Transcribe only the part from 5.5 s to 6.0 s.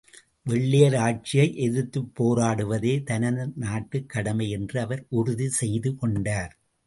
செய்து